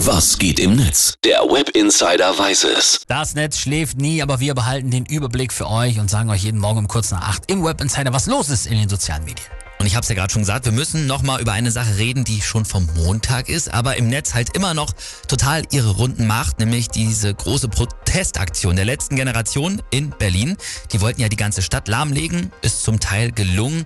Was 0.00 0.36
geht 0.38 0.60
im 0.60 0.76
Netz? 0.76 1.14
Der 1.24 1.38
Web 1.40 1.70
Insider 1.70 2.38
weiß 2.38 2.64
es. 2.64 3.00
Das 3.08 3.34
Netz 3.34 3.58
schläft 3.58 3.96
nie, 3.96 4.20
aber 4.20 4.40
wir 4.40 4.54
behalten 4.54 4.90
den 4.90 5.06
Überblick 5.06 5.54
für 5.54 5.70
euch 5.70 5.98
und 5.98 6.10
sagen 6.10 6.28
euch 6.28 6.44
jeden 6.44 6.60
Morgen 6.60 6.80
um 6.80 6.86
kurz 6.88 7.12
nach 7.12 7.22
acht 7.22 7.50
im 7.50 7.64
Web 7.64 7.80
Insider, 7.80 8.12
was 8.12 8.26
los 8.26 8.50
ist 8.50 8.66
in 8.66 8.76
den 8.76 8.90
sozialen 8.90 9.24
Medien. 9.24 9.46
Und 9.86 9.90
ich 9.90 9.94
habe 9.94 10.02
es 10.02 10.08
ja 10.08 10.16
gerade 10.16 10.32
schon 10.32 10.42
gesagt, 10.42 10.64
wir 10.64 10.72
müssen 10.72 11.06
nochmal 11.06 11.40
über 11.40 11.52
eine 11.52 11.70
Sache 11.70 11.96
reden, 11.96 12.24
die 12.24 12.42
schon 12.42 12.64
vom 12.64 12.88
Montag 12.96 13.48
ist, 13.48 13.72
aber 13.72 13.94
im 13.94 14.08
Netz 14.08 14.34
halt 14.34 14.56
immer 14.56 14.74
noch 14.74 14.92
total 15.28 15.62
ihre 15.70 15.90
Runden 15.90 16.26
macht, 16.26 16.58
nämlich 16.58 16.88
diese 16.88 17.32
große 17.32 17.68
Protestaktion 17.68 18.74
der 18.74 18.84
letzten 18.84 19.14
Generation 19.14 19.80
in 19.92 20.10
Berlin. 20.10 20.56
Die 20.90 21.00
wollten 21.00 21.20
ja 21.20 21.28
die 21.28 21.36
ganze 21.36 21.62
Stadt 21.62 21.86
lahmlegen, 21.86 22.50
ist 22.62 22.82
zum 22.82 22.98
Teil 22.98 23.30
gelungen. 23.30 23.84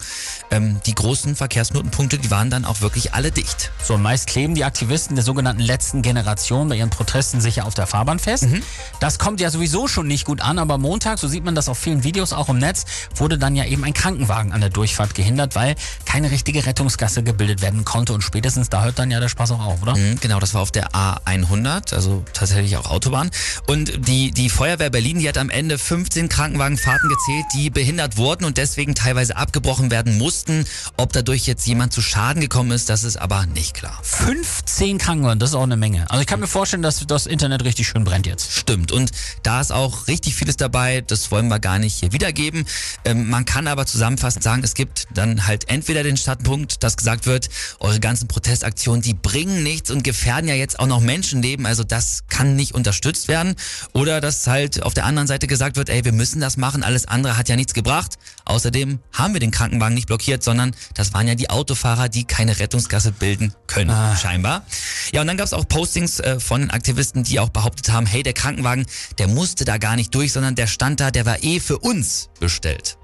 Ähm, 0.50 0.80
die 0.86 0.94
großen 0.94 1.36
Verkehrsknotenpunkte, 1.36 2.16
die 2.16 2.30
waren 2.30 2.48
dann 2.48 2.64
auch 2.64 2.80
wirklich 2.80 3.12
alle 3.12 3.30
dicht. 3.30 3.70
So, 3.84 3.92
und 3.92 4.02
meist 4.02 4.26
kleben 4.26 4.54
die 4.54 4.64
Aktivisten 4.64 5.16
der 5.16 5.24
sogenannten 5.24 5.60
letzten 5.60 6.00
Generation 6.00 6.70
bei 6.70 6.76
ihren 6.76 6.88
Protesten 6.88 7.42
sicher 7.42 7.66
auf 7.66 7.74
der 7.74 7.86
Fahrbahn 7.86 8.18
fest. 8.18 8.44
Mhm. 8.44 8.62
Das 9.00 9.18
kommt 9.18 9.38
ja 9.42 9.50
sowieso 9.50 9.86
schon 9.86 10.06
nicht 10.06 10.24
gut 10.24 10.40
an, 10.40 10.58
aber 10.58 10.78
Montag, 10.78 11.18
so 11.18 11.28
sieht 11.28 11.44
man 11.44 11.54
das 11.54 11.68
auf 11.68 11.76
vielen 11.76 12.04
Videos 12.04 12.32
auch 12.32 12.48
im 12.48 12.56
Netz, 12.56 12.86
wurde 13.16 13.36
dann 13.36 13.54
ja 13.54 13.66
eben 13.66 13.84
ein 13.84 13.92
Krankenwagen 13.92 14.52
an 14.52 14.62
der 14.62 14.70
Durchfahrt 14.70 15.14
gehindert, 15.14 15.54
weil 15.54 15.74
keine 16.04 16.30
richtige 16.30 16.66
Rettungsgasse 16.66 17.22
gebildet 17.22 17.62
werden 17.62 17.84
konnte. 17.84 18.12
Und 18.12 18.22
spätestens 18.22 18.68
da 18.68 18.84
hört 18.84 18.98
dann 18.98 19.10
ja 19.10 19.20
der 19.20 19.28
Spaß 19.28 19.52
auch 19.52 19.64
auf, 19.64 19.82
oder? 19.82 19.96
Mhm, 19.96 20.18
genau, 20.20 20.40
das 20.40 20.54
war 20.54 20.62
auf 20.62 20.70
der 20.70 20.90
A100, 20.90 21.94
also 21.94 22.24
tatsächlich 22.32 22.76
auch 22.76 22.90
Autobahn. 22.90 23.30
Und 23.66 24.08
die, 24.08 24.30
die 24.30 24.50
Feuerwehr 24.50 24.90
Berlin, 24.90 25.18
die 25.18 25.28
hat 25.28 25.38
am 25.38 25.50
Ende 25.50 25.78
15 25.78 26.28
Krankenwagenfahrten 26.28 27.08
gezählt, 27.08 27.44
die 27.54 27.70
behindert 27.70 28.16
wurden 28.16 28.44
und 28.44 28.58
deswegen 28.58 28.94
teilweise 28.94 29.36
abgebrochen 29.36 29.90
werden 29.90 30.18
mussten. 30.18 30.64
Ob 30.96 31.12
dadurch 31.12 31.46
jetzt 31.46 31.66
jemand 31.66 31.92
zu 31.92 32.02
Schaden 32.02 32.40
gekommen 32.40 32.70
ist, 32.72 32.88
das 32.88 33.04
ist 33.04 33.16
aber 33.16 33.46
nicht 33.46 33.74
klar. 33.74 33.98
15 34.02 34.98
Krankenwagen, 34.98 35.38
das 35.38 35.50
ist 35.50 35.56
auch 35.56 35.62
eine 35.62 35.76
Menge. 35.76 36.10
Also 36.10 36.20
ich 36.20 36.26
kann 36.26 36.40
mir 36.40 36.46
vorstellen, 36.46 36.82
dass 36.82 37.06
das 37.06 37.26
Internet 37.26 37.64
richtig 37.64 37.86
schön 37.88 38.04
brennt 38.04 38.26
jetzt. 38.26 38.52
Stimmt. 38.52 38.92
Und 38.92 39.12
da 39.42 39.60
ist 39.60 39.72
auch 39.72 40.06
richtig 40.08 40.34
vieles 40.34 40.56
dabei. 40.56 41.00
Das 41.00 41.30
wollen 41.30 41.48
wir 41.48 41.58
gar 41.58 41.78
nicht 41.78 41.94
hier 41.94 42.12
wiedergeben. 42.12 42.66
Ähm, 43.04 43.28
man 43.28 43.44
kann 43.44 43.66
aber 43.66 43.86
zusammenfassend 43.86 44.42
sagen, 44.42 44.62
es 44.64 44.74
gibt 44.74 45.08
dann 45.14 45.46
halt 45.46 45.70
entweder 45.80 46.02
den 46.02 46.18
Standpunkt, 46.18 46.82
dass 46.84 46.98
gesagt 46.98 47.24
wird, 47.24 47.48
eure 47.78 48.00
ganzen 48.00 48.28
Protestaktionen, 48.28 49.00
die 49.00 49.14
bringen 49.14 49.62
nichts 49.62 49.90
und 49.90 50.04
gefährden 50.04 50.46
ja 50.46 50.54
jetzt 50.54 50.78
auch 50.78 50.86
noch 50.86 51.00
Menschenleben. 51.00 51.64
Also 51.64 51.84
das 51.84 52.24
kann 52.28 52.54
nicht 52.54 52.74
unterstützt 52.74 53.28
werden. 53.28 53.54
Oder 53.94 54.20
dass 54.20 54.46
halt 54.46 54.82
auf 54.82 54.92
der 54.92 55.06
anderen 55.06 55.26
Seite 55.26 55.46
gesagt 55.46 55.76
wird, 55.76 55.88
ey, 55.88 56.04
wir 56.04 56.12
müssen 56.12 56.38
das 56.38 56.58
machen. 56.58 56.82
Alles 56.82 57.08
andere 57.08 57.38
hat 57.38 57.48
ja 57.48 57.56
nichts 57.56 57.72
gebracht. 57.72 58.16
Außerdem 58.44 58.98
haben 59.14 59.32
wir 59.32 59.40
den 59.40 59.52
Krankenwagen 59.52 59.94
nicht 59.94 60.06
blockiert, 60.06 60.42
sondern 60.44 60.72
das 60.92 61.14
waren 61.14 61.26
ja 61.26 61.34
die 61.34 61.48
Autofahrer, 61.48 62.10
die 62.10 62.24
keine 62.24 62.58
Rettungsgasse 62.58 63.12
bilden 63.12 63.54
können, 63.66 63.88
Ah. 63.90 64.14
scheinbar. 64.16 64.66
Ja, 65.12 65.22
und 65.22 65.28
dann 65.28 65.38
gab 65.38 65.46
es 65.46 65.54
auch 65.54 65.66
Postings 65.66 66.20
äh, 66.20 66.38
von 66.40 66.60
den 66.60 66.70
Aktivisten, 66.70 67.24
die 67.24 67.40
auch 67.40 67.48
behauptet 67.48 67.90
haben, 67.90 68.04
hey, 68.04 68.22
der 68.22 68.34
Krankenwagen, 68.34 68.84
der 69.18 69.28
musste 69.28 69.64
da 69.64 69.78
gar 69.78 69.96
nicht 69.96 70.14
durch, 70.14 70.32
sondern 70.32 70.56
der 70.56 70.66
stand 70.66 71.00
da, 71.00 71.10
der 71.10 71.24
war 71.24 71.42
eh 71.42 71.58
für 71.58 71.78
uns 71.78 72.28
bestellt. 72.38 72.98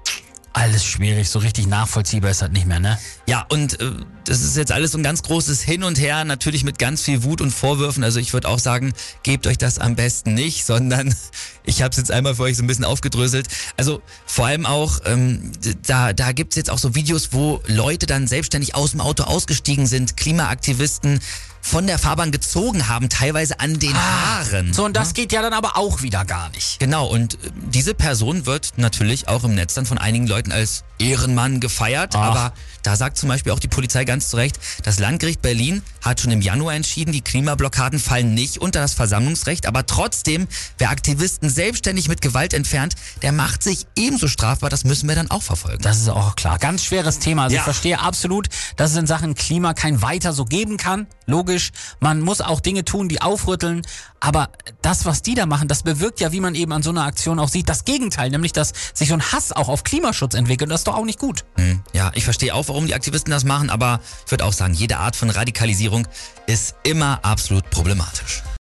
Alles 0.57 0.83
schwierig, 0.83 1.29
so 1.29 1.37
richtig 1.37 1.67
nachvollziehbar 1.67 2.31
ist 2.31 2.41
das 2.41 2.49
nicht 2.49 2.65
mehr, 2.65 2.79
ne? 2.79 2.97
Ja, 3.27 3.45
und 3.47 3.79
äh, 3.79 3.91
das 4.25 4.41
ist 4.41 4.57
jetzt 4.57 4.71
alles 4.71 4.93
so 4.93 4.97
ein 4.97 5.03
ganz 5.03 5.21
großes 5.21 5.61
Hin 5.61 5.83
und 5.83 5.99
Her, 5.99 6.25
natürlich 6.25 6.63
mit 6.63 6.79
ganz 6.79 7.03
viel 7.03 7.21
Wut 7.21 7.41
und 7.41 7.51
Vorwürfen. 7.51 8.03
Also 8.03 8.19
ich 8.19 8.33
würde 8.33 8.49
auch 8.49 8.57
sagen, 8.57 8.93
gebt 9.21 9.45
euch 9.45 9.59
das 9.59 9.77
am 9.77 9.95
besten 9.95 10.33
nicht, 10.33 10.65
sondern 10.65 11.13
ich 11.63 11.83
habe 11.83 11.91
es 11.91 11.97
jetzt 11.97 12.09
einmal 12.09 12.33
für 12.33 12.41
euch 12.41 12.57
so 12.57 12.63
ein 12.63 12.67
bisschen 12.67 12.85
aufgedröselt. 12.85 13.47
Also 13.77 14.01
vor 14.25 14.47
allem 14.47 14.65
auch, 14.65 15.01
ähm, 15.05 15.51
da, 15.85 16.13
da 16.13 16.31
gibt's 16.31 16.55
jetzt 16.55 16.71
auch 16.71 16.79
so 16.79 16.95
Videos, 16.95 17.33
wo 17.33 17.61
Leute 17.67 18.07
dann 18.07 18.25
selbstständig 18.25 18.73
aus 18.73 18.91
dem 18.91 19.01
Auto 19.01 19.25
ausgestiegen 19.25 19.85
sind, 19.85 20.17
Klimaaktivisten 20.17 21.19
von 21.67 21.85
der 21.85 21.99
Fahrbahn 21.99 22.31
gezogen 22.31 22.87
haben, 22.87 23.09
teilweise 23.09 23.59
an 23.59 23.77
den 23.77 23.93
Haaren. 23.93 24.73
So, 24.73 24.85
und 24.85 24.95
das 24.95 25.13
geht 25.13 25.33
ja 25.33 25.41
dann 25.41 25.51
aber 25.51 25.75
auch 25.75 26.01
wieder 26.01 26.23
gar 26.23 26.49
nicht. 26.51 26.79
Genau, 26.79 27.07
und 27.07 27.33
äh, 27.35 27.51
diese 27.73 27.93
Person 27.93 28.45
wird 28.45 28.73
natürlich 28.77 29.27
auch 29.27 29.43
im 29.43 29.53
Netz 29.53 29.73
dann 29.73 29.85
von 29.85 29.97
einigen 29.97 30.27
Leuten 30.27 30.46
als 30.51 30.83
Ehrenmann 30.99 31.59
gefeiert. 31.59 32.15
Ach. 32.15 32.21
Aber 32.21 32.53
da 32.83 32.95
sagt 32.95 33.17
zum 33.17 33.29
Beispiel 33.29 33.51
auch 33.51 33.59
die 33.59 33.67
Polizei 33.67 34.05
ganz 34.05 34.29
zu 34.29 34.37
Recht, 34.37 34.59
das 34.83 34.97
Landgericht 34.99 35.41
Berlin 35.41 35.81
hat 36.01 36.21
schon 36.21 36.31
im 36.31 36.41
Januar 36.41 36.73
entschieden, 36.73 37.11
die 37.11 37.21
Klimablockaden 37.21 37.99
fallen 37.99 38.33
nicht 38.33 38.57
unter 38.59 38.79
das 38.79 38.93
Versammlungsrecht. 38.93 39.65
Aber 39.67 39.85
trotzdem, 39.85 40.47
wer 40.77 40.89
Aktivisten 40.89 41.49
selbstständig 41.49 42.07
mit 42.07 42.21
Gewalt 42.21 42.53
entfernt, 42.53 42.95
der 43.21 43.31
macht 43.31 43.61
sich 43.61 43.85
ebenso 43.95 44.27
strafbar. 44.27 44.69
Das 44.69 44.85
müssen 44.85 45.07
wir 45.09 45.15
dann 45.15 45.29
auch 45.29 45.43
verfolgen. 45.43 45.81
Das 45.81 45.97
ist 45.99 46.09
auch 46.09 46.35
klar. 46.35 46.57
Ganz 46.59 46.83
schweres 46.83 47.19
Thema. 47.19 47.43
Also 47.43 47.55
Ja. 47.55 47.61
ich 47.61 47.65
verstehe 47.65 47.99
absolut, 47.99 48.47
dass 48.77 48.91
es 48.91 48.97
in 48.97 49.07
Sachen 49.07 49.35
Klima 49.35 49.73
kein 49.73 50.01
Weiter 50.01 50.33
so 50.33 50.45
geben 50.45 50.77
kann. 50.77 51.07
Logisch. 51.25 51.71
Man 51.99 52.21
muss 52.21 52.39
auch 52.41 52.61
Dinge 52.61 52.85
tun, 52.85 53.09
die 53.09 53.21
aufrütteln. 53.21 53.81
Aber 54.19 54.49
das, 54.81 55.05
was 55.05 55.21
die 55.21 55.35
da 55.35 55.45
machen, 55.45 55.67
das 55.67 55.83
bewirkt 55.83 56.19
ja, 56.21 56.31
wie 56.31 56.39
man 56.39 56.55
eben 56.55 56.71
an 56.71 56.81
so 56.81 56.89
einer 56.89 57.03
Aktion 57.03 57.37
auch 57.37 57.49
sieht, 57.49 57.69
das 57.69 57.85
Gegenteil. 57.85 58.29
Nämlich, 58.29 58.53
dass 58.53 58.71
sich 58.93 59.09
so 59.09 59.13
ein 59.13 59.21
Hass 59.31 59.51
auch 59.51 59.67
auf 59.67 59.83
Klimaschutz 59.83 60.26
entwickelt. 60.35 60.67
Und 60.67 60.71
das 60.71 60.81
ist 60.81 60.87
doch 60.87 60.95
auch 60.95 61.05
nicht 61.05 61.19
gut. 61.19 61.45
Hm, 61.57 61.81
Ja, 61.93 62.11
ich 62.15 62.23
verstehe 62.23 62.53
auch, 62.53 62.67
warum 62.67 62.87
die 62.87 62.93
Aktivisten 62.95 63.31
das 63.31 63.43
machen, 63.43 63.69
aber 63.69 63.99
ich 64.25 64.31
würde 64.31 64.45
auch 64.45 64.53
sagen, 64.53 64.73
jede 64.73 64.97
Art 64.97 65.15
von 65.15 65.29
Radikalisierung 65.29 66.07
ist 66.47 66.75
immer 66.83 67.19
absolut 67.23 67.69
problematisch. 67.69 68.43